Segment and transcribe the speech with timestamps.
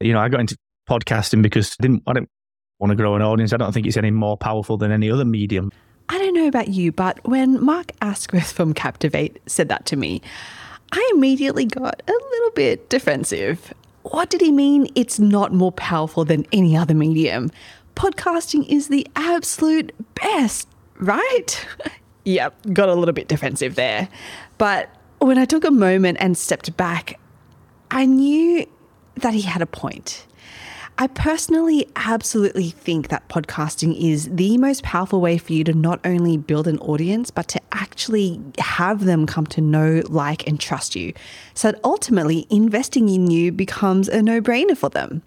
[0.00, 0.56] You know, I got into
[0.88, 2.30] podcasting because I didn't I didn't
[2.78, 3.52] want to grow an audience.
[3.52, 5.72] I don't think it's any more powerful than any other medium.
[6.08, 10.22] I don't know about you, but when Mark Asquith from Captivate said that to me,
[10.92, 13.74] I immediately got a little bit defensive.
[14.04, 17.50] What did he mean it's not more powerful than any other medium?
[17.94, 20.68] Podcasting is the absolute best,
[20.98, 21.66] right?
[22.24, 24.08] yep, got a little bit defensive there.
[24.56, 24.88] But
[25.18, 27.18] when I took a moment and stepped back,
[27.90, 28.66] I knew
[29.22, 30.26] that he had a point.
[31.00, 36.00] I personally absolutely think that podcasting is the most powerful way for you to not
[36.04, 40.96] only build an audience, but to actually have them come to know, like, and trust
[40.96, 41.12] you.
[41.54, 45.22] So that ultimately investing in you becomes a no brainer for them.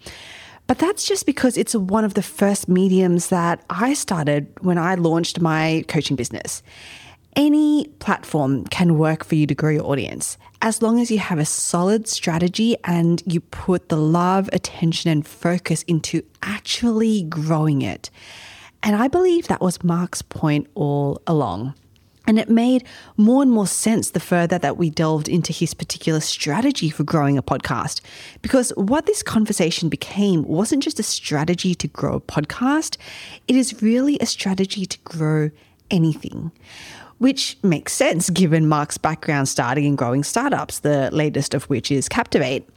[0.66, 4.94] But that's just because it's one of the first mediums that I started when I
[4.96, 6.62] launched my coaching business.
[7.34, 11.38] Any platform can work for you to grow your audience as long as you have
[11.38, 18.10] a solid strategy and you put the love, attention, and focus into actually growing it.
[18.82, 21.74] And I believe that was Mark's point all along.
[22.26, 22.84] And it made
[23.16, 27.36] more and more sense the further that we delved into his particular strategy for growing
[27.36, 28.00] a podcast.
[28.42, 32.96] Because what this conversation became wasn't just a strategy to grow a podcast,
[33.48, 35.50] it is really a strategy to grow
[35.90, 36.52] anything
[37.22, 42.08] which makes sense given Mark's background starting and growing startups, the latest of which is
[42.08, 42.68] Captivate.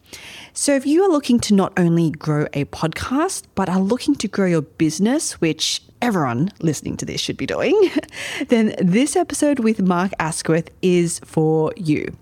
[0.53, 4.27] So, if you are looking to not only grow a podcast, but are looking to
[4.27, 7.89] grow your business, which everyone listening to this should be doing,
[8.49, 12.15] then this episode with Mark Asquith is for you.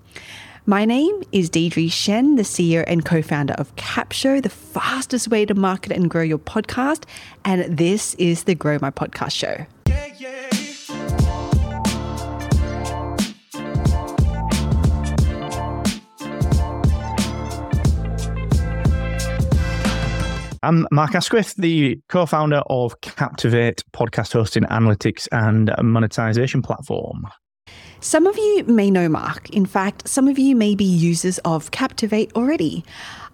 [0.66, 5.45] My name is Deidre Tshien, the CEO and co founder of Capsho, the fastest way
[5.45, 7.03] to market and grow your podcast.
[7.44, 9.66] And this is the Grow My Podcast Show.
[20.64, 27.28] I'm Mark Asquith, the co founder of Captivate podcast hosting, analytics, and monetization platform.
[28.00, 29.50] Some of you may know Mark.
[29.50, 32.85] In fact, some of you may be users of Captivate already.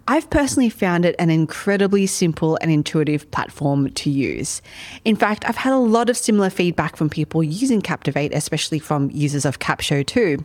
[0.08, 4.60] I've personally found it an incredibly simple and intuitive platform to use.
[5.04, 9.08] In fact, I've had a lot of similar feedback from people using Captivate, especially from
[9.12, 10.44] users of Capsho too.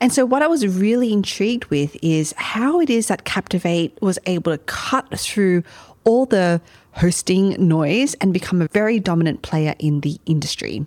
[0.00, 4.18] And so, what I was really intrigued with is how it is that Captivate was
[4.26, 5.62] able to cut through
[6.08, 6.60] all the
[6.92, 10.86] hosting noise and become a very dominant player in the industry.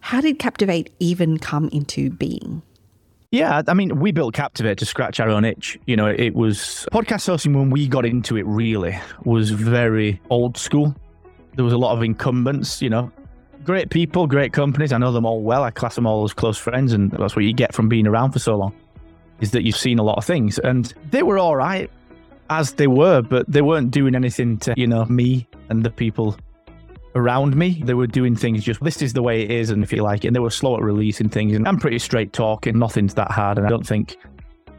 [0.00, 2.62] How did Captivate even come into being?
[3.30, 5.78] Yeah, I mean, we built Captivate to scratch our own itch.
[5.86, 10.56] You know, it was podcast hosting when we got into it really was very old
[10.56, 10.94] school.
[11.54, 13.10] There was a lot of incumbents, you know,
[13.64, 14.92] great people, great companies.
[14.92, 15.62] I know them all well.
[15.62, 18.32] I class them all as close friends, and that's what you get from being around
[18.32, 18.74] for so long.
[19.40, 21.90] Is that you've seen a lot of things, and they were all right
[22.50, 26.36] as they were, but they weren't doing anything to, you know, me and the people
[27.14, 27.82] around me.
[27.84, 30.24] They were doing things just, this is the way it is, and if you like
[30.24, 31.54] it, and they were slow at releasing things.
[31.54, 34.16] And I'm pretty straight talking, nothing's that hard, and I don't think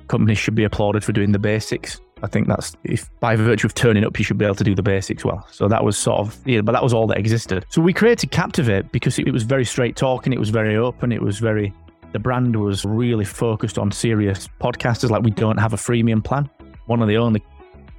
[0.08, 2.00] companies should be applauded for doing the basics.
[2.24, 4.74] I think that's if by virtue of turning up, you should be able to do
[4.74, 5.46] the basics well.
[5.52, 7.66] So that was sort of, yeah, but that was all that existed.
[7.70, 11.22] So we created Captivate because it was very straight talking, it was very open, it
[11.22, 11.74] was very,
[12.14, 15.12] the brand was really focused on serious podcasters.
[15.12, 16.50] Like we don't have a freemium plan.
[16.88, 17.44] One of the only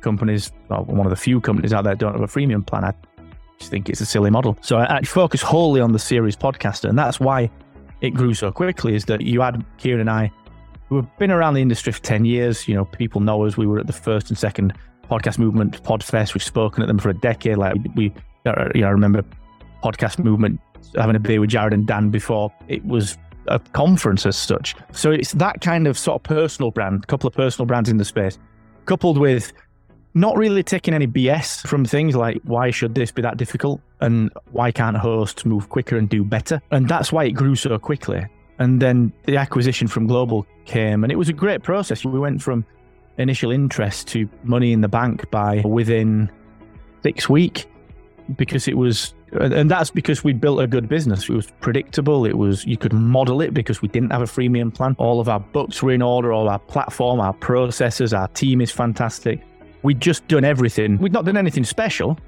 [0.01, 2.85] companies, one of the few companies out there don't have a freemium plan.
[2.85, 2.95] I
[3.59, 4.57] just think it's a silly model.
[4.61, 7.51] So I, I focus wholly on the series podcaster, and that's why
[8.01, 8.95] it grew so quickly.
[8.95, 10.31] Is that you had Kieran and I,
[10.89, 12.69] who have been around the industry for ten years.
[12.69, 13.57] You know, people know us.
[13.57, 14.75] We were at the first and second
[15.11, 16.35] podcast movement Podfest.
[16.35, 17.57] We've spoken at them for a decade.
[17.57, 18.13] Like we,
[18.47, 19.25] uh, you know, I remember
[19.83, 20.61] podcast movement
[20.97, 24.75] having a beer with Jared and Dan before it was a conference as such.
[24.93, 27.97] So it's that kind of sort of personal brand, a couple of personal brands in
[27.97, 28.39] the space,
[28.85, 29.53] coupled with
[30.15, 34.31] not really taking any BS from things like why should this be that difficult and
[34.53, 36.61] why can't hosts move quicker and do better.
[36.71, 38.27] And that's why it grew so quickly.
[38.59, 42.05] And then the acquisition from Global came, and it was a great process.
[42.05, 42.65] We went from
[43.17, 46.31] initial interest to money in the bank by within
[47.03, 47.67] six weeks
[48.37, 51.29] because it was and that's because we built a good business.
[51.29, 52.25] It was predictable.
[52.25, 54.97] It was you could model it because we didn't have a freemium plan.
[54.99, 58.71] All of our books were in order, all our platform, our processes, our team is
[58.71, 59.43] fantastic
[59.83, 60.99] we'd just done everything.
[60.99, 62.19] We'd not done anything special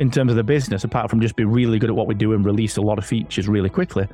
[0.00, 2.32] in terms of the business, apart from just be really good at what we do
[2.32, 4.08] and release a lot of features really quickly.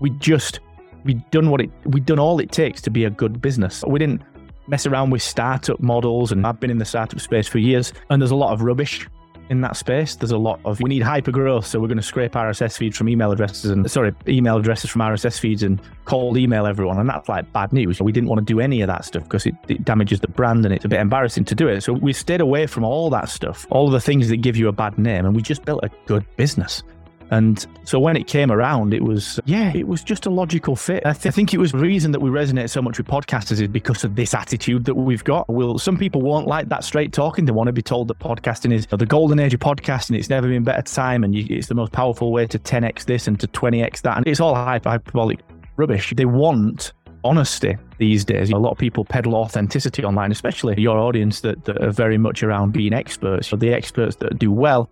[0.00, 0.60] We just
[1.04, 3.84] we'd done what it we'd done all it takes to be a good business.
[3.86, 4.22] We didn't
[4.66, 8.20] mess around with startup models, and I've been in the startup space for years, and
[8.20, 9.08] there's a lot of rubbish
[9.50, 10.16] in that space.
[10.16, 12.96] There's a lot of we need hyper growth, so we're going to scrape RSS feeds
[12.96, 17.08] from email addresses and sorry, email addresses from RSS feeds and cold email everyone, and
[17.08, 18.00] that's like bad news.
[18.00, 20.64] We didn't want to do any of that stuff because it, it damages the brand
[20.64, 21.82] and it's a bit embarrassing to do it.
[21.82, 24.72] So we stayed away from all that stuff, all the things that give you a
[24.72, 26.82] bad name, and we just built a good business.
[27.30, 31.04] And so when it came around, it was, yeah, it was just a logical fit.
[31.04, 33.60] I, th- I, think it was the reason that we resonate so much with podcasters
[33.60, 35.48] is because of this attitude that we've got.
[35.48, 37.44] Will some people won't like that straight talking.
[37.44, 40.16] They want to be told that podcasting is the golden age of podcasting.
[40.16, 41.24] It's never been better time.
[41.24, 44.16] And you, it's the most powerful way to 10x this and to 20x that.
[44.16, 45.40] And it's all hyperbolic
[45.76, 46.12] rubbish.
[46.16, 46.92] They want
[47.24, 48.50] honesty these days.
[48.50, 52.42] A lot of people peddle authenticity online, especially your audience that, that are very much
[52.42, 53.48] around being experts.
[53.48, 54.88] So the experts that do well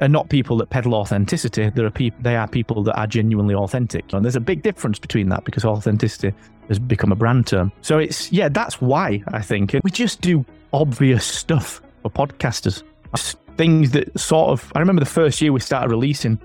[0.00, 1.70] are not people that peddle authenticity.
[1.70, 2.20] There are people.
[2.22, 5.64] They are people that are genuinely authentic, and there's a big difference between that because
[5.64, 6.32] authenticity
[6.68, 7.72] has become a brand term.
[7.82, 12.82] So it's yeah, that's why I think we just do obvious stuff for podcasters.
[13.56, 14.72] Things that sort of.
[14.76, 16.38] I remember the first year we started releasing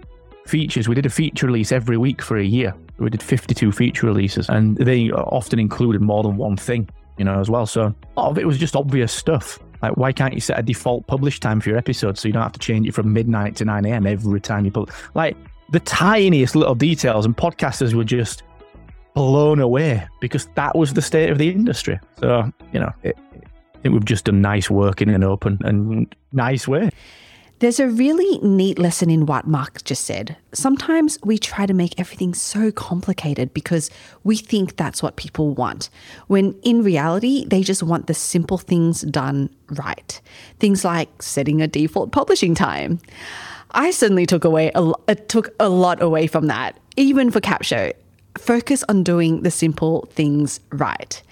[0.47, 0.87] features.
[0.87, 2.73] We did a feature release every week for a year.
[2.97, 7.39] We did 52 feature releases, and they often included more than one thing, you know,
[7.39, 7.65] as well.
[7.65, 9.59] So a lot of it was just obvious stuff.
[9.83, 12.41] Like, why can't you set a default publish time for your episode so you don't
[12.41, 14.07] have to change it from midnight to 9 a.m.
[14.07, 15.35] every time you put like
[15.71, 18.43] the tiniest little details and podcasters were just
[19.13, 21.99] blown away because that was the state of the industry.
[22.21, 23.17] So, you know, it,
[23.75, 26.89] I think we've just done nice work in an open and nice way.
[27.63, 30.35] There's a really neat lesson in what Mark just said.
[30.51, 33.89] Sometimes we try to make everything so complicated because
[34.25, 35.89] we think that's what people want,
[36.27, 40.19] when in reality, they just want the simple things done right.
[40.59, 42.99] Things like setting a default publishing time.
[43.71, 47.93] I certainly took away a, uh, took a lot away from that, even for Capsho.
[48.37, 51.23] Focus on doing the simple things right.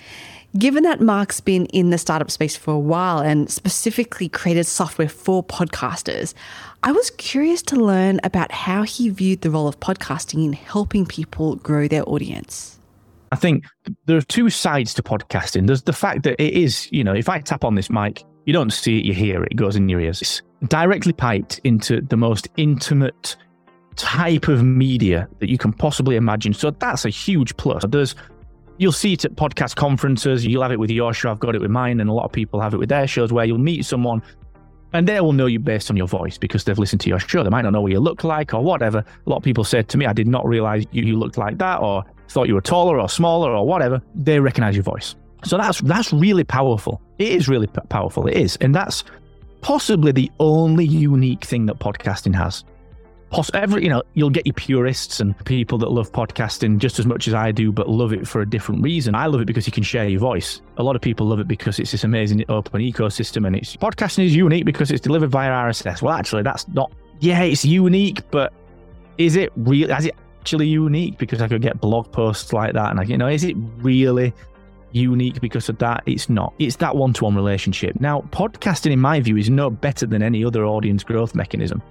[0.57, 5.07] Given that Mark's been in the startup space for a while and specifically created software
[5.07, 6.33] for podcasters,
[6.83, 11.05] I was curious to learn about how he viewed the role of podcasting in helping
[11.05, 12.77] people grow their audience.
[13.31, 13.63] I think
[14.07, 15.67] there are two sides to podcasting.
[15.67, 18.51] There's the fact that it is, you know, if I tap on this mic, you
[18.51, 20.21] don't see it, you hear it, it goes in your ears.
[20.21, 23.37] It's directly piped into the most intimate
[23.95, 26.53] type of media that you can possibly imagine.
[26.53, 27.85] So that's a huge plus.
[27.87, 28.15] There's
[28.81, 30.43] You'll see it at podcast conferences.
[30.43, 31.29] You'll have it with your show.
[31.29, 33.31] I've got it with mine, and a lot of people have it with their shows
[33.31, 34.23] where you'll meet someone
[34.93, 37.43] and they will know you based on your voice because they've listened to your show.
[37.43, 38.97] They might not know what you look like or whatever.
[38.97, 41.59] A lot of people said to me, I did not realize you, you looked like
[41.59, 44.01] that or thought you were taller or smaller or whatever.
[44.15, 45.13] They recognize your voice.
[45.43, 47.03] So that's that's really powerful.
[47.19, 48.25] It is really p- powerful.
[48.25, 48.55] It is.
[48.61, 49.03] And that's
[49.61, 52.63] possibly the only unique thing that podcasting has
[53.31, 57.33] you know you'll get your purists and people that love podcasting just as much as
[57.33, 59.15] I do, but love it for a different reason.
[59.15, 60.61] I love it because you can share your voice.
[60.77, 64.25] A lot of people love it because it's this amazing open ecosystem, and it's podcasting
[64.25, 66.01] is unique because it's delivered via RSS.
[66.01, 66.91] Well, actually, that's not.
[67.19, 68.51] Yeah, it's unique, but
[69.17, 69.93] is it really?
[69.93, 71.17] Is it actually unique?
[71.17, 74.33] Because I could get blog posts like that, and I, you know, is it really?
[74.93, 76.03] unique because of that.
[76.05, 76.53] It's not.
[76.59, 77.97] It's that one to one relationship.
[78.01, 81.81] Now, podcasting, in my view, is no better than any other audience growth mechanism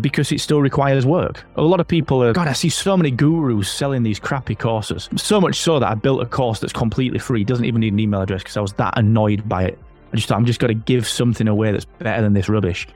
[0.00, 1.44] because it still requires work.
[1.56, 5.08] A lot of people are, God, I see so many gurus selling these crappy courses.
[5.16, 8.00] So much so that I built a course that's completely free, doesn't even need an
[8.00, 9.78] email address because I was that annoyed by it.
[10.12, 12.86] I just thought, I'm just going to give something away that's better than this rubbish.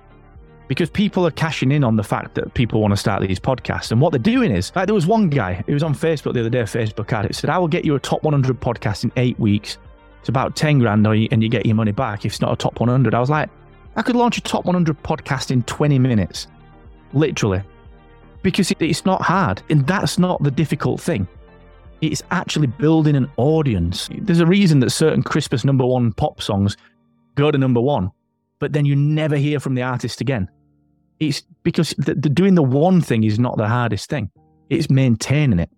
[0.66, 3.92] Because people are cashing in on the fact that people want to start these podcasts.
[3.92, 6.40] And what they're doing is, like, there was one guy who was on Facebook the
[6.40, 9.12] other day, Facebook had it, said, I will get you a top 100 podcast in
[9.16, 9.78] eight weeks.
[10.20, 12.80] It's about 10 grand and you get your money back if it's not a top
[12.80, 13.14] 100.
[13.14, 13.50] I was like,
[13.96, 16.46] I could launch a top 100 podcast in 20 minutes
[17.14, 17.62] literally,
[18.42, 19.62] because it's not hard.
[19.70, 21.26] And that's not the difficult thing.
[22.00, 24.08] It's actually building an audience.
[24.12, 26.76] There's a reason that certain Christmas number one pop songs
[27.34, 28.10] go to number one,
[28.58, 30.48] but then you never hear from the artist again.
[31.20, 34.30] It's because the, the doing the one thing is not the hardest thing,
[34.68, 35.70] it's maintaining it.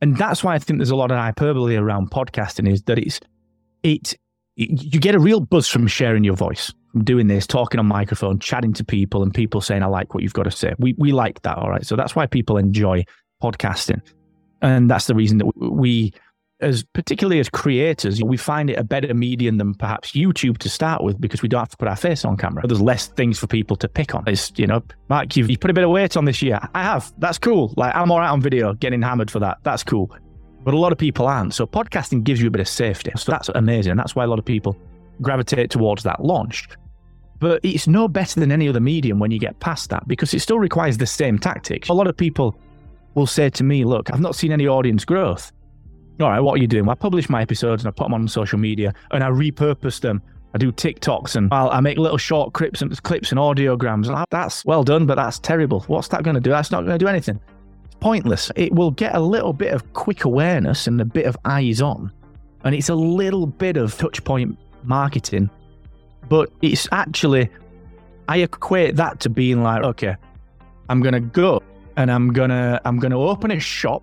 [0.00, 3.20] And that's why I think there's a lot of hyperbole around podcasting is that it's,
[3.82, 4.14] it,
[4.56, 6.72] you get a real buzz from sharing your voice
[7.02, 10.34] doing this, talking on microphone, chatting to people, and people saying, I like what you've
[10.34, 10.74] got to say.
[10.78, 11.58] We, we like that.
[11.58, 11.84] All right.
[11.84, 13.04] So that's why people enjoy
[13.42, 14.00] podcasting.
[14.62, 16.12] And that's the reason that we,
[16.60, 21.02] as particularly as creators, we find it a better medium than perhaps YouTube to start
[21.02, 22.66] with because we don't have to put our face on camera.
[22.66, 24.24] There's less things for people to pick on.
[24.26, 26.60] It's, you know, Mark, you've, you put a bit of weight on this year.
[26.74, 27.12] I have.
[27.18, 27.74] That's cool.
[27.76, 29.58] Like, I'm all right on video, getting hammered for that.
[29.64, 30.16] That's cool.
[30.62, 31.52] But a lot of people aren't.
[31.52, 33.12] So podcasting gives you a bit of safety.
[33.16, 33.90] So that's amazing.
[33.90, 34.78] And that's why a lot of people
[35.20, 36.68] gravitate towards that launch
[37.44, 40.40] but it's no better than any other medium when you get past that because it
[40.40, 41.90] still requires the same tactics.
[41.90, 42.58] A lot of people
[43.14, 45.52] will say to me, Look, I've not seen any audience growth.
[46.20, 46.86] All right, what are you doing?
[46.86, 50.00] Well, I publish my episodes and I put them on social media and I repurpose
[50.00, 50.22] them
[50.54, 54.08] I do TikToks and I'll, I make little short clips and clips and audiograms.
[54.08, 55.80] And that's well done, but that's terrible.
[55.88, 56.50] What's that going to do?
[56.50, 57.40] That's not going to do anything.
[57.84, 58.52] It's pointless.
[58.54, 62.12] It will get a little bit of quick awareness and a bit of eyes on,
[62.62, 65.50] and it's a little bit of touch point marketing,
[66.28, 67.50] but it's actually
[68.28, 70.16] I equate that to being like, okay,
[70.88, 71.62] I'm gonna go
[71.96, 74.02] and I'm gonna I'm gonna open a shop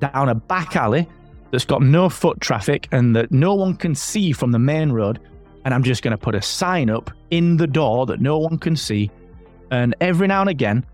[0.00, 1.08] down a back alley
[1.50, 5.20] that's got no foot traffic and that no one can see from the main road.
[5.64, 8.74] And I'm just to put a sign up in the door that no one can
[8.74, 9.10] see.
[9.70, 10.84] And every now and again,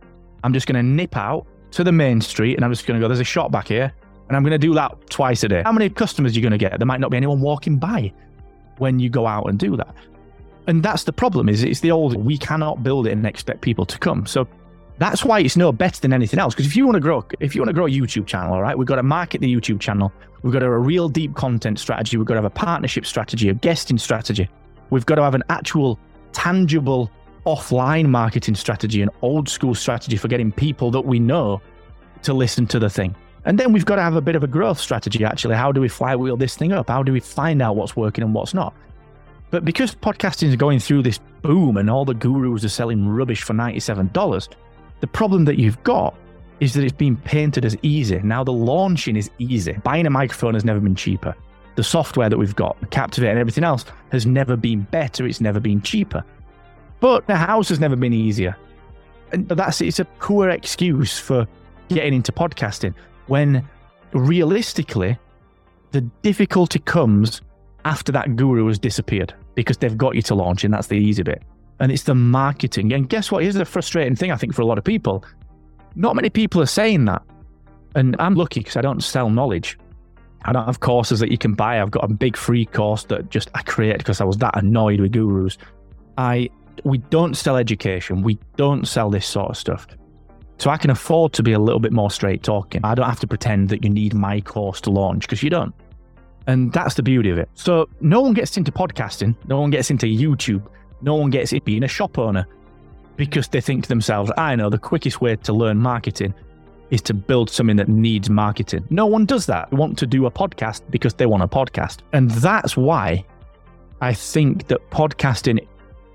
[0.45, 3.21] I'm just to nip out to the main street and I'm just to go, there's
[3.21, 3.93] a shop back here.
[4.29, 5.63] And I'm to do that twice a day.
[5.65, 6.79] How many customers are you to get?
[6.79, 8.13] There might not be anyone walking by
[8.77, 9.95] when you go out and do that.
[10.69, 13.87] And that's the problem is it's the old, we cannot build it and expect people
[13.87, 14.27] to come.
[14.27, 14.47] So
[14.99, 16.55] that's why it's no better than anything else.
[16.55, 18.61] Because if you want to grow, if you want to grow a YouTube channel, all
[18.61, 20.13] right, we've got to market the YouTube channel.
[20.43, 22.19] We've got to have a real deep content strategy.
[22.19, 24.47] We've got to have a partnership strategy, a guesting strategy.
[24.91, 25.99] We've got to have an actual,
[26.33, 27.11] tangible
[27.47, 31.63] offline marketing strategy, an old school strategy for getting people that we know
[32.25, 33.17] to listen to the thing.
[33.47, 35.55] And then we've got to have a bit of a growth strategy, actually.
[35.55, 36.91] How do we flywheel this thing up?
[36.91, 38.75] How do we find out what's working and what's not?
[39.51, 43.43] But because podcasting is going through this boom and all the gurus are selling rubbish
[43.43, 44.49] for $97,
[45.01, 46.15] the problem that you've got
[46.61, 48.19] is that it's been painted as easy.
[48.21, 49.73] Now the launching is easy.
[49.85, 51.35] Buying a microphone has never been cheaper.
[51.77, 55.27] The software that we've got, Captivate and everything else, has never been better.
[55.27, 56.25] It's never been cheaper.
[57.01, 58.57] But the house has never been easier.
[59.33, 61.47] And that's it's a poor excuse for
[61.89, 62.95] getting into podcasting
[63.29, 63.67] when
[64.13, 65.17] realistically
[65.93, 67.43] the difficulty comes
[67.89, 71.23] after that guru has disappeared because they've got you to launch and that's the easy
[71.23, 71.43] bit
[71.81, 72.93] and it's the marketing.
[72.93, 73.43] And guess what?
[73.43, 75.25] Here's the frustrating thing, I think, for a lot of people.
[75.95, 77.23] Not many people are saying that.
[77.95, 79.79] And I'm lucky because I don't sell knowledge.
[80.45, 81.81] I don't have courses that you can buy.
[81.81, 85.01] I've got a big free course that just I created because I was that annoyed
[85.01, 85.59] with gurus.
[86.17, 86.51] I
[86.85, 88.23] we don't sell education.
[88.23, 89.87] We don't sell this sort of stuff.
[90.59, 92.81] So I can afford to be a little bit more straight talking.
[92.85, 95.75] I don't have to pretend that you need my course to launch because you don't.
[96.49, 97.49] And that's the beauty of it.
[97.55, 100.67] So no one gets into podcasting, no one gets into YouTube
[101.01, 102.47] no one gets it being a shop owner
[103.17, 106.35] because they think to themselves, I know the quickest way to learn marketing
[106.91, 108.87] is to build something that needs marketing.
[108.91, 109.71] No one does that.
[109.71, 111.99] They want to do a podcast because they want a podcast.
[112.13, 113.25] And that's why
[114.01, 115.67] I think that podcasting,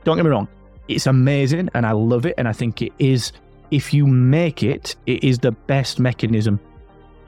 [0.04, 0.48] don't get me wrong,
[0.88, 2.36] it's amazing and I love it.
[2.38, 3.32] And I think it is,
[3.72, 6.60] if you make it, it is the best mechanism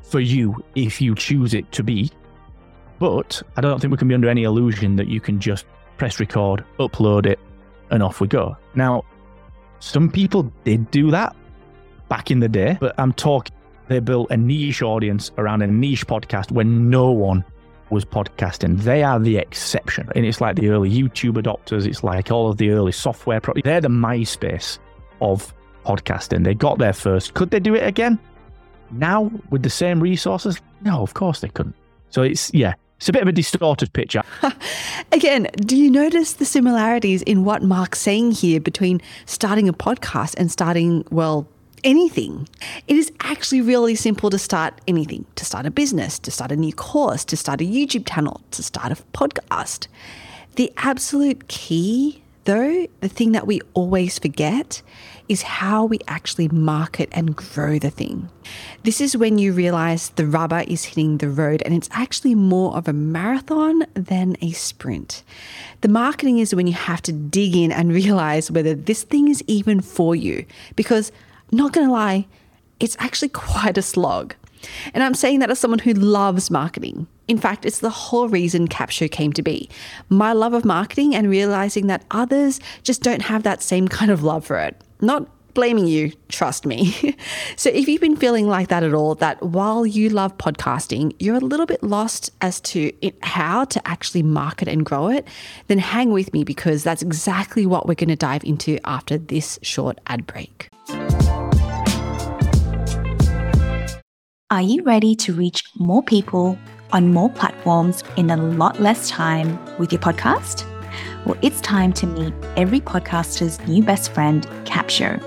[0.03, 2.11] for you if you choose it to be.
[2.99, 5.65] But I don't think we can be under any illusion that you can just
[5.97, 7.39] press record, upload it,
[7.89, 8.55] and off we go.
[8.75, 9.03] Now,
[9.79, 11.35] some people did do that
[12.09, 13.55] back in the day, but I'm talking,
[13.87, 17.43] they built a niche audience around a niche podcast when no one
[17.89, 18.79] was podcasting.
[18.81, 20.09] They are the exception.
[20.15, 23.39] And it's like the early YouTube adopters, it's like all of the early software.
[23.39, 24.79] Pro- They're the MySpace
[25.21, 25.53] of
[25.85, 26.43] podcasting.
[26.43, 27.35] They got there first.
[27.35, 28.17] Could they do it again?
[28.91, 30.59] Now, with the same resources?
[30.81, 31.75] No, of course they couldn't.
[32.09, 34.23] So it's, yeah, it's a bit of a distorted picture.
[35.11, 40.35] Again, do you notice the similarities in what Mark's saying here between starting a podcast
[40.37, 41.47] and starting, well,
[41.83, 42.47] anything?
[42.87, 46.55] It is actually really simple to start anything to start a business, to start a
[46.55, 49.87] new course, to start a YouTube channel, to start a podcast.
[50.55, 54.81] The absolute key, though, the thing that we always forget
[55.27, 58.29] is how we actually market and grow the thing.
[58.83, 62.75] This is when you realize the rubber is hitting the road and it's actually more
[62.75, 65.23] of a marathon than a sprint.
[65.81, 69.43] The marketing is when you have to dig in and realize whether this thing is
[69.47, 70.45] even for you.
[70.75, 71.11] Because,
[71.51, 72.27] not gonna lie,
[72.79, 74.35] it's actually quite a slog.
[74.93, 77.07] And I'm saying that as someone who loves marketing.
[77.27, 79.69] In fact, it's the whole reason Capsho came to be.
[80.09, 84.23] My love of marketing and realizing that others just don't have that same kind of
[84.23, 84.79] love for it.
[85.01, 87.15] Not blaming you, trust me.
[87.55, 91.37] so, if you've been feeling like that at all, that while you love podcasting, you're
[91.37, 92.91] a little bit lost as to
[93.23, 95.27] how to actually market and grow it,
[95.67, 99.57] then hang with me because that's exactly what we're going to dive into after this
[99.63, 100.69] short ad break.
[104.51, 106.59] Are you ready to reach more people
[106.95, 110.63] on more platforms in a lot less time with your podcast?
[111.25, 115.19] Well, it's time to meet every podcaster's new best friend, Capsho.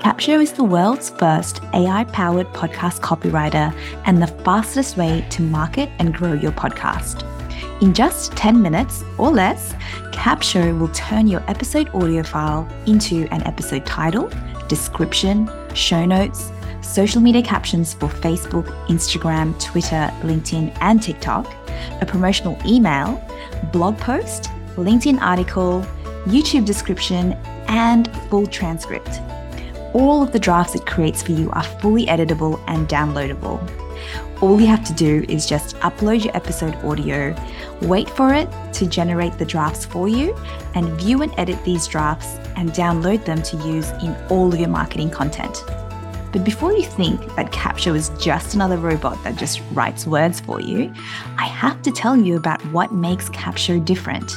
[0.00, 3.72] Capsho is the world's first AI powered podcast copywriter
[4.04, 7.22] and the fastest way to market and grow your podcast.
[7.80, 9.74] In just 10 minutes or less,
[10.10, 14.28] Capsho will turn your episode audio file into an episode title,
[14.66, 16.50] description, show notes,
[16.86, 21.46] social media captions for Facebook, Instagram, Twitter, LinkedIn, and TikTok,
[22.00, 23.22] a promotional email,
[23.72, 25.84] blog post, LinkedIn article,
[26.26, 27.32] YouTube description,
[27.68, 29.20] and full transcript.
[29.92, 33.58] All of the drafts it creates for you are fully editable and downloadable.
[34.42, 37.34] All you have to do is just upload your episode audio,
[37.82, 40.36] wait for it to generate the drafts for you,
[40.74, 44.68] and view and edit these drafts and download them to use in all of your
[44.68, 45.64] marketing content.
[46.36, 50.60] But before you think that Capsho is just another robot that just writes words for
[50.60, 50.92] you,
[51.38, 54.36] I have to tell you about what makes Capsho different.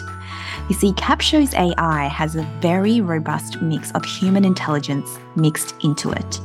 [0.69, 6.39] You see, Capsho's AI has a very robust mix of human intelligence mixed into it.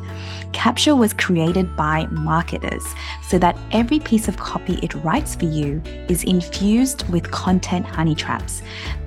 [0.50, 2.84] Capsho was created by marketers
[3.22, 8.16] so that every piece of copy it writes for you is infused with content honey
[8.16, 8.60] traps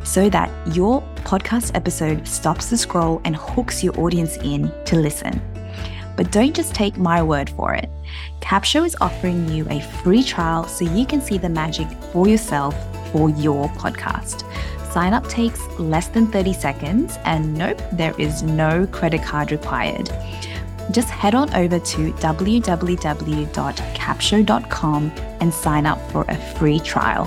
[0.06, 5.42] so that your podcast episode stops the scroll and hooks your audience in to listen.
[6.18, 7.90] But don't just take my word for it.
[8.42, 12.76] Capsho is offering you a free trial so you can see the magic for yourself
[13.12, 14.44] for your podcast.
[14.92, 20.10] Sign up takes less than 30 seconds, and nope, there is no credit card required.
[20.92, 27.26] Just head on over to www.capsho.com and sign up for a free trial.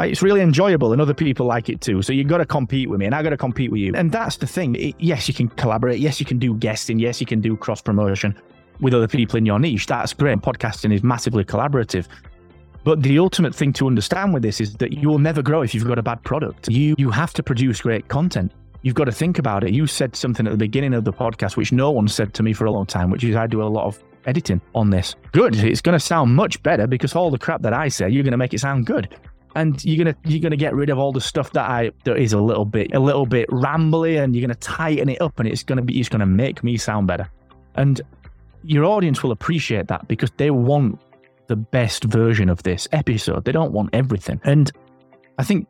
[0.00, 2.02] It's really enjoyable and other people like it too.
[2.02, 3.92] So you've got to compete with me and I've got to compete with you.
[3.94, 4.74] And that's the thing.
[4.74, 6.00] It, yes, you can collaborate.
[6.00, 6.98] Yes, you can do guesting.
[6.98, 8.36] Yes, you can do cross promotion
[8.80, 9.86] with other people in your niche.
[9.86, 10.38] That's great.
[10.38, 12.06] Podcasting is massively collaborative.
[12.84, 15.74] But the ultimate thing to understand with this is that you will never grow if
[15.74, 16.68] you've got a bad product.
[16.68, 18.52] You you have to produce great content.
[18.82, 19.72] You've got to think about it.
[19.72, 22.52] You said something at the beginning of the podcast, which no one said to me
[22.52, 25.14] for a long time, which is I do a lot of editing on this.
[25.32, 25.56] Good.
[25.56, 28.32] It's going to sound much better because all the crap that I say, you're going
[28.32, 29.16] to make it sound good.
[29.56, 32.32] And you're gonna you're gonna get rid of all the stuff that I that is
[32.32, 35.62] a little bit a little bit rambly, and you're gonna tighten it up, and it's
[35.62, 37.30] gonna be it's gonna make me sound better.
[37.76, 38.00] And
[38.64, 41.00] your audience will appreciate that because they want
[41.46, 43.44] the best version of this episode.
[43.44, 44.40] They don't want everything.
[44.44, 44.72] And
[45.38, 45.68] I think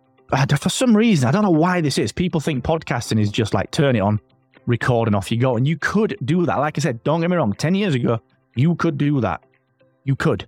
[0.59, 2.13] for some reason, I don't know why this is.
[2.13, 4.21] People think podcasting is just like turn it on,
[4.67, 5.57] record, and off you go.
[5.57, 6.57] And you could do that.
[6.59, 7.53] Like I said, don't get me wrong.
[7.53, 8.21] 10 years ago,
[8.55, 9.43] you could do that.
[10.05, 10.47] You could.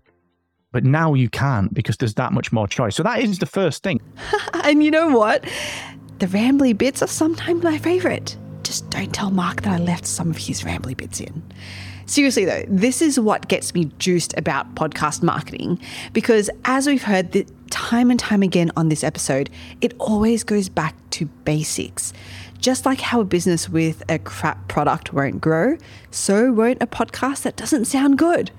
[0.72, 2.96] But now you can't because there's that much more choice.
[2.96, 4.00] So that is the first thing.
[4.54, 5.44] and you know what?
[6.18, 8.36] The rambly bits are sometimes my favorite.
[8.62, 11.42] Just don't tell Mark that I left some of his rambly bits in.
[12.06, 15.80] Seriously, though, this is what gets me juiced about podcast marketing
[16.12, 20.68] because, as we've heard the, time and time again on this episode, it always goes
[20.68, 22.12] back to basics.
[22.58, 25.76] Just like how a business with a crap product won't grow,
[26.10, 28.50] so won't a podcast that doesn't sound good.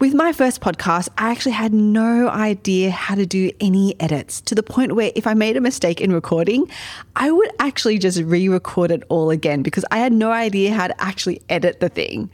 [0.00, 4.54] With my first podcast, I actually had no idea how to do any edits to
[4.54, 6.70] the point where if I made a mistake in recording,
[7.16, 10.86] I would actually just re record it all again because I had no idea how
[10.86, 12.30] to actually edit the thing.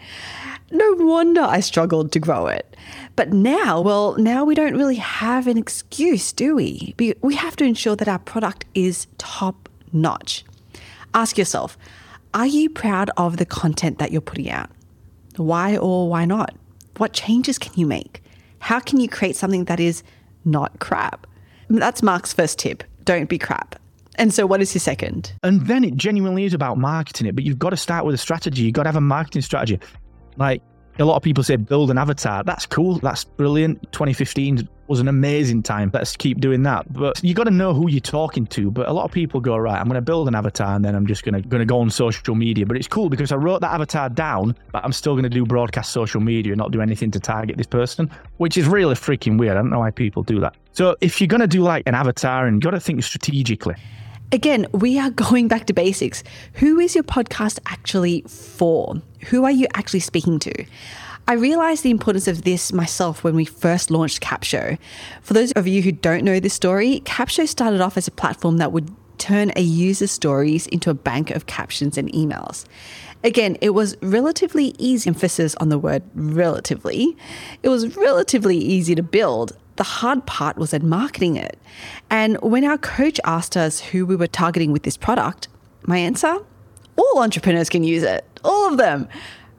[0.73, 2.77] No wonder I struggled to grow it.
[3.17, 6.95] But now, well, now we don't really have an excuse, do we?
[7.23, 10.45] We have to ensure that our product is top notch.
[11.15, 11.79] Ask yourself
[12.35, 14.69] are you proud of the content that you're putting out?
[15.37, 16.55] Why or why not?
[16.97, 18.23] What changes can you make?
[18.61, 20.03] How can you create something that is
[20.45, 21.27] not crap?
[21.69, 22.85] That's Mark's first tip.
[23.05, 23.77] Don't be crap.
[24.17, 25.33] And so, what is his second?
[25.43, 28.19] And then it genuinely is about marketing it, but you've got to start with a
[28.19, 28.63] strategy.
[28.63, 29.81] You've got to have a marketing strategy.
[30.37, 30.63] Like
[30.99, 32.45] a lot of people say, build an avatar.
[32.45, 32.99] That's cool.
[32.99, 33.83] That's brilliant.
[33.93, 35.91] 2015 was an amazing time.
[35.93, 36.93] Let's keep doing that.
[36.93, 38.71] But you got to know who you're talking to.
[38.71, 40.95] But a lot of people go, right, I'm going to build an avatar and then
[40.95, 42.67] I'm just going to going to go on social media.
[42.67, 45.45] But it's cool because I wrote that avatar down, but I'm still going to do
[45.45, 49.39] broadcast social media and not do anything to target this person, which is really freaking
[49.39, 49.57] weird.
[49.57, 50.55] I don't know why people do that.
[50.73, 53.77] So if you're going to do like an avatar and you got to think strategically.
[54.33, 56.25] Again, we are going back to basics.
[56.55, 58.97] Who is your podcast actually for?
[59.29, 60.65] Who are you actually speaking to?
[61.27, 64.79] I realized the importance of this myself when we first launched Capsho.
[65.23, 68.59] For those of you who don't know this story, Capsho started off as a platform
[68.59, 72.67] that would turn a user's stories into a bank of captions and emails.
[73.23, 77.17] Again, it was relatively easy, emphasis on the word relatively.
[77.63, 79.57] It was relatively easy to build.
[79.77, 81.59] The hard part was in marketing it.
[82.11, 85.49] And when our coach asked us who we were targeting with this product,
[85.87, 86.39] my answer
[86.97, 89.09] all entrepreneurs can use it, all of them.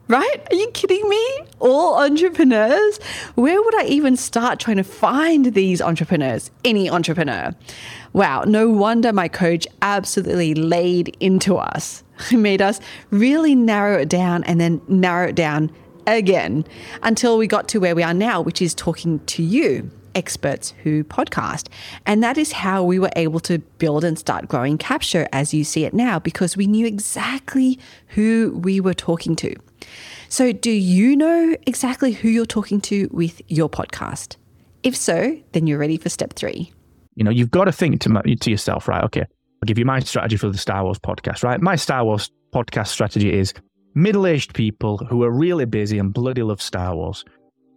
[0.07, 0.47] Right?
[0.51, 1.39] Are you kidding me?
[1.59, 2.99] All entrepreneurs?
[3.33, 6.51] Where would I even start trying to find these entrepreneurs?
[6.63, 7.55] Any entrepreneur.
[8.13, 12.03] Wow, no wonder my coach absolutely laid into us.
[12.29, 15.69] He made us really narrow it down and then narrow it down
[16.07, 16.65] again
[17.03, 21.03] until we got to where we are now, which is talking to you, Experts Who
[21.03, 21.67] podcast.
[22.05, 25.65] And that is how we were able to build and start growing Capsho as you
[25.65, 29.55] see it now, because we knew exactly who we were talking to.
[30.29, 34.37] So, do you know exactly who you're talking to with your podcast?
[34.83, 36.71] If so, then you're ready for step three.
[37.15, 39.03] You know, you've got to think to, to yourself, right?
[39.03, 41.61] Okay, I'll give you my strategy for the Star Wars podcast, right?
[41.61, 43.53] My Star Wars podcast strategy is
[43.95, 47.23] middle aged people who are really busy and bloody love Star Wars.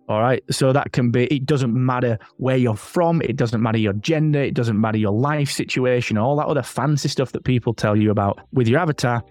[0.08, 0.42] All right.
[0.50, 3.20] So that can be, it doesn't matter where you're from.
[3.22, 4.40] It doesn't matter your gender.
[4.40, 8.10] It doesn't matter your life situation, all that other fancy stuff that people tell you
[8.10, 9.22] about with your avatar.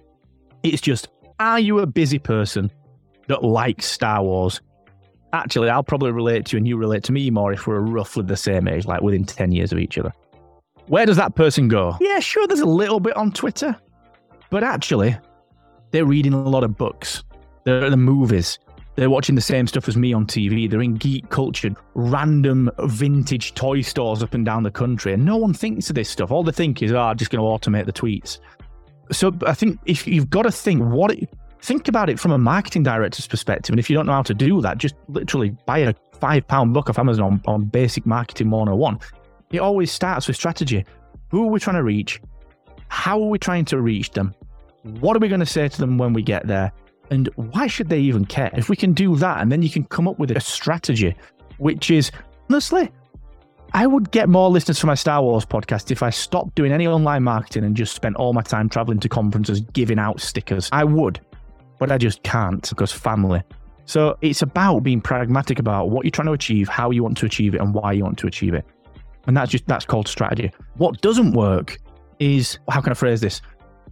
[0.61, 1.07] It's just,
[1.39, 2.71] are you a busy person
[3.27, 4.61] that likes Star Wars?
[5.33, 8.23] Actually, I'll probably relate to you and you relate to me more if we're roughly
[8.23, 10.11] the same age, like within 10 years of each other.
[10.87, 11.97] Where does that person go?
[11.99, 13.75] Yeah, sure, there's a little bit on Twitter,
[14.49, 15.17] but actually,
[15.91, 17.23] they're reading a lot of books.
[17.65, 18.57] They're at the movies.
[18.95, 20.67] They're watching the same stuff as me on TV.
[20.69, 25.13] They're in geek culture, random vintage toy stores up and down the country.
[25.13, 26.31] And no one thinks of this stuff.
[26.31, 28.39] All they think is, oh, I'm just going to automate the tweets.
[29.11, 31.29] So I think if you've got to think what it,
[31.61, 33.73] think about it from a marketing director's perspective.
[33.73, 36.73] And if you don't know how to do that, just literally buy a five pound
[36.73, 38.99] book off Amazon on basic marketing 101
[39.51, 40.85] it always starts with strategy.
[41.29, 42.21] Who are we trying to reach?
[42.89, 44.33] How are we trying to reach them?
[44.83, 46.71] What are we going to say to them when we get there?
[47.09, 48.51] And why should they even care?
[48.53, 51.15] If we can do that, and then you can come up with a strategy,
[51.57, 52.11] which is
[52.49, 52.89] honestly,
[53.73, 56.87] I would get more listeners for my Star Wars podcast if I stopped doing any
[56.87, 60.69] online marketing and just spent all my time traveling to conferences giving out stickers.
[60.71, 61.19] I would,
[61.79, 63.43] but I just can't because family.
[63.85, 67.25] So it's about being pragmatic about what you're trying to achieve, how you want to
[67.25, 68.65] achieve it, and why you want to achieve it.
[69.27, 70.51] And that's just that's called strategy.
[70.75, 71.77] What doesn't work
[72.19, 73.41] is how can I phrase this?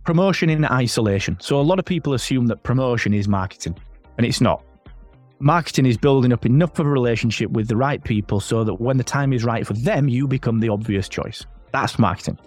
[0.03, 1.38] Promotion in isolation.
[1.39, 3.77] So a lot of people assume that promotion is marketing,
[4.17, 4.63] and it's not.
[5.39, 8.97] Marketing is building up enough of a relationship with the right people so that when
[8.97, 11.45] the time is right for them, you become the obvious choice.
[11.71, 12.39] That's marketing.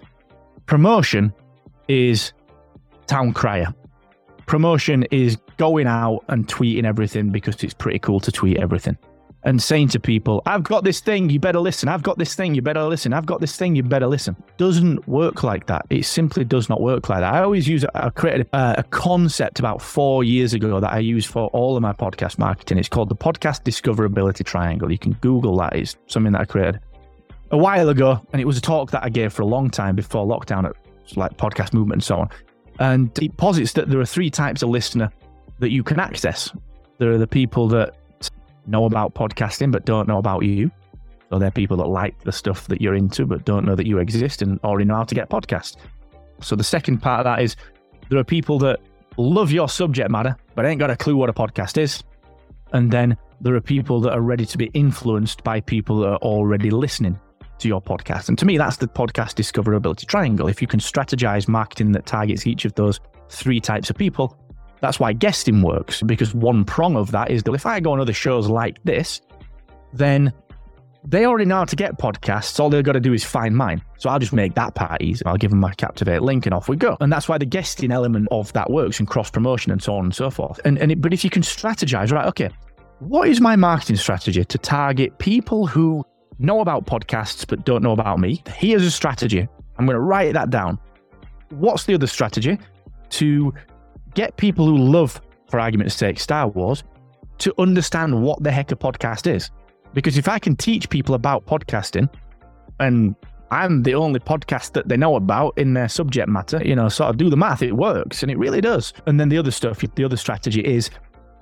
[0.67, 1.33] Promotion
[1.89, 2.33] is
[3.07, 3.75] town crier.
[4.47, 8.97] Promotion is going out and tweeting everything because it's pretty cool to tweet everything
[9.49, 11.89] and saying to people, I've got this thing, you better listen.
[11.89, 13.15] I've got this thing, you better listen.
[13.15, 14.37] I've got this thing, you better listen.
[14.59, 15.87] Doesn't work like that.
[15.89, 17.33] It simply does not work like that.
[17.33, 21.25] I always use, I created a, a concept about four years ago that I use
[21.25, 22.77] for all of my podcast marketing.
[22.77, 24.93] It's called the Podcast Discoverability Triangle.
[24.93, 25.75] You can Google that.
[25.75, 26.81] It's something that I created
[27.51, 28.21] a while ago.
[28.35, 30.77] And it was a talk that I gave for a long time before lockdown at
[31.17, 32.29] like podcast movement and so on.
[32.81, 35.11] And it posits that there are three types of listener
[35.59, 36.53] that you can access.
[36.99, 37.95] There are the people that
[38.69, 40.71] know about podcasting but don't know about you.
[41.31, 43.99] So they're people that like the stuff that you're into but don't know that you
[43.99, 45.77] exist and already know how to get podcasts.
[46.41, 47.57] So the second part of that is
[48.09, 48.81] there are people that
[49.17, 52.03] love your subject matter but ain't got a clue what a podcast is.
[52.73, 56.19] And then there are people that are ready to be influenced by people that are
[56.19, 57.19] already listening
[57.59, 58.29] to your podcast.
[58.29, 60.49] And to me, that's the podcast discoverability triangle.
[60.49, 64.37] If you can strategize marketing that targets each of those three types of people,
[64.81, 68.01] that's why guesting works, because one prong of that is that if I go on
[68.01, 69.21] other shows like this,
[69.93, 70.33] then
[71.05, 72.59] they already know how to get podcasts.
[72.61, 73.83] All they've got to do is find mine.
[73.99, 75.25] So I'll just make that part easy.
[75.25, 76.97] I'll give them my Captivate link and off we go.
[77.01, 80.05] And that's why the guesting element of that works and cross promotion and so on
[80.05, 80.61] and so forth.
[80.65, 82.51] And, and it, but if you can strategize, right, okay,
[82.99, 86.05] what is my marketing strategy to target people who
[86.39, 88.43] know about podcasts but don't know about me?
[88.55, 89.49] Here's a strategy.
[89.79, 90.79] I'm going to write that down.
[91.51, 92.59] What's the other strategy?
[93.11, 93.55] To
[94.19, 96.83] get people who love, for argument's sake, Star Wars
[97.39, 99.53] to understand what the heck a podcast is.
[99.95, 102.13] Because if I can teach people about podcasting
[102.81, 103.15] and
[103.53, 107.11] I'm the only podcast that they know about in their subject matter, you know, sort
[107.11, 108.93] of do the math, it works and it really does.
[109.07, 110.91] And then the other stuff, the other strategy is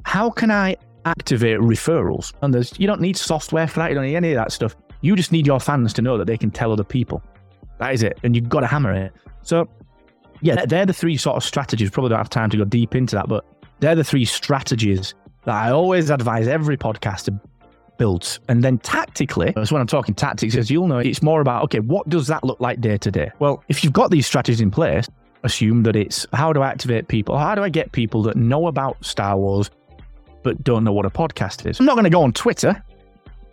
[0.05, 2.35] how can I activate referrals?
[2.43, 4.77] And there's, you don't need software for that, you don't need any of that stuff.
[5.01, 7.23] You just need your fans to know that they can tell other people.
[7.79, 8.19] That is it.
[8.23, 9.15] And you've got to hammer it.
[9.41, 9.67] So
[10.40, 11.90] yeah, they're the three sort of strategies.
[11.90, 13.44] Probably don't have time to go deep into that, but
[13.81, 17.38] they're the three strategies that I always advise every podcaster
[17.99, 18.38] build.
[18.49, 21.81] And then tactically, that's when I'm talking tactics, as you'll know, it's more about, okay,
[21.81, 23.31] what does that look like day to day?
[23.38, 25.09] Well, if you've got these strategies in place,
[25.42, 27.38] assume that it's how do I activate people?
[27.38, 29.70] How do I get people that know about Star Wars
[30.42, 31.81] but don't know what a podcast is?
[31.81, 32.83] I'm not going to go on Twitter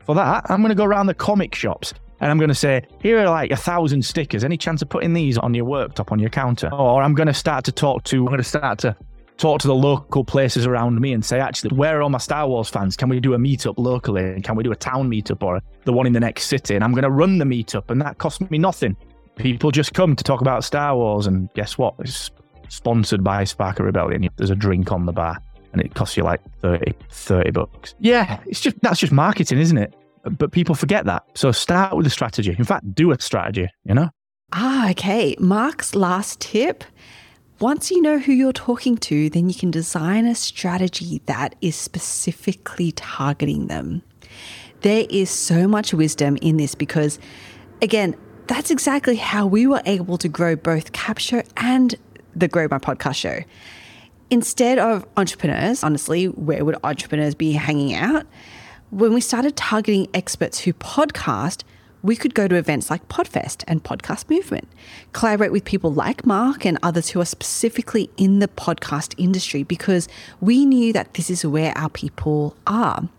[0.05, 0.45] for that.
[0.49, 1.93] I'm going to go around the comic shops
[2.23, 4.45] and I'm going to say, here are like a thousand stickers.
[4.45, 6.73] Any chance of putting these on your worktop on your counter?
[6.73, 8.95] Or I'm going to start to talk to, I'm going to start to
[9.35, 12.47] talk to the local places around me and say, actually, where are all my Star
[12.47, 12.95] Wars fans?
[12.95, 14.39] Can we do a meetup locally?
[14.41, 16.75] Can we do a town meetup or the one in the next city?
[16.75, 18.95] And I'm going to run the meetup, and that costs me nothing.
[19.35, 21.93] People just come to talk about Star Wars, and guess what?
[21.99, 22.31] It's
[22.69, 24.29] sponsored by Spark Sparker Rebellion.
[24.37, 25.39] There's a drink on the bar,
[25.73, 27.95] and it costs you like 30, 30 bucks.
[27.99, 29.93] Yeah, it's just that's just marketing, isn't it?
[30.23, 31.23] But people forget that.
[31.35, 32.55] So start with a strategy.
[32.57, 34.09] In fact, do a strategy, you know?
[34.53, 35.35] Ah, okay.
[35.39, 36.83] Mark's last tip
[37.63, 41.77] once you know who you're talking to, then you can design a strategy that is
[41.77, 44.01] specifically targeting them.
[44.81, 47.19] There is so much wisdom in this because,
[47.81, 51.95] again, that's exactly how we were able to grow both Capsho and
[52.35, 53.39] the Grow My Podcast show.
[54.29, 58.25] Instead of entrepreneurs, honestly, where would entrepreneurs be hanging out?
[58.93, 61.63] When we started targeting experts who podcast,
[62.03, 64.67] we could go to events like Podfest and Podcast Movement,
[65.13, 70.07] collaborate with people like Mark and others who are specifically in the podcast industry because
[70.41, 73.09] we knew that this is where our people are.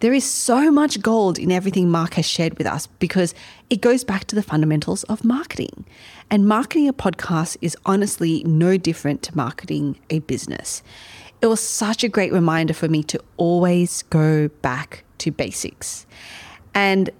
[0.00, 3.34] There is so much gold in everything Mark has shared with us because
[3.68, 5.84] it goes back to the fundamentals of marketing.
[6.30, 10.82] And marketing a podcast is honestly no different to marketing a business.
[11.42, 16.06] It was such a great reminder for me to always go back to basics.
[16.74, 17.10] And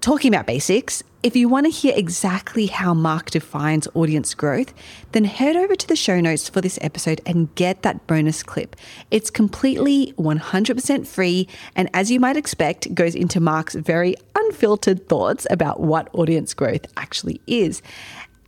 [0.00, 4.72] talking about basics, if you want to hear exactly how Mark defines audience growth,
[5.10, 8.76] then head over to the show notes for this episode and get that bonus clip.
[9.10, 15.46] It's completely 100% free, and as you might expect, goes into Mark's very unfiltered thoughts
[15.50, 17.82] about what audience growth actually is.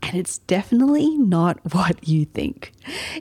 [0.03, 2.73] And it's definitely not what you think.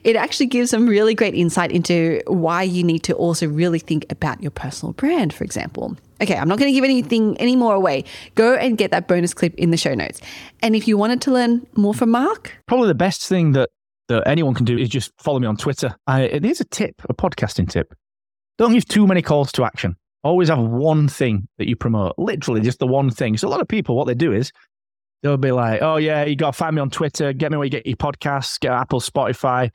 [0.03, 4.05] It actually gives some really great insight into why you need to also really think
[4.09, 5.97] about your personal brand, for example.
[6.21, 8.03] Okay, I'm not going to give anything any more away.
[8.35, 10.19] Go and get that bonus clip in the show notes.
[10.61, 13.69] And if you wanted to learn more from Mark, probably the best thing that,
[14.07, 15.95] that anyone can do is just follow me on Twitter.
[16.07, 17.93] I, here's a tip, a podcasting tip.
[18.57, 19.95] Don't give too many calls to action.
[20.23, 23.37] Always have one thing that you promote, literally just the one thing.
[23.37, 24.51] So a lot of people, what they do is
[25.23, 27.33] they'll be like, "Oh yeah, you got to find me on Twitter.
[27.33, 28.59] Get me where you get your podcasts.
[28.59, 29.71] Get Apple, Spotify."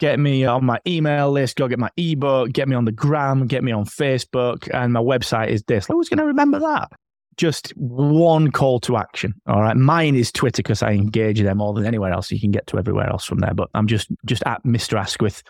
[0.00, 3.46] get me on my email list, go get my ebook, get me on the gram,
[3.46, 5.86] get me on Facebook, and my website is this.
[5.86, 6.90] Who's going to remember that?
[7.36, 9.34] Just one call to action.
[9.46, 9.76] All right.
[9.76, 12.30] Mine is Twitter because I engage there more than anywhere else.
[12.30, 13.54] You can get to everywhere else from there.
[13.54, 14.98] But I'm just just at Mr.
[14.98, 15.42] Asquith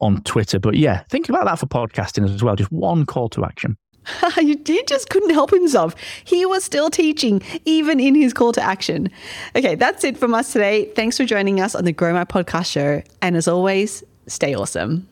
[0.00, 0.58] on Twitter.
[0.58, 2.56] But yeah, think about that for podcasting as well.
[2.56, 3.78] Just one call to action.
[4.36, 5.94] he just couldn't help himself.
[6.24, 9.10] He was still teaching, even in his call to action.
[9.54, 10.86] Okay, that's it from us today.
[10.94, 13.02] Thanks for joining us on the Grow My Podcast show.
[13.22, 15.08] And as always, stay awesome.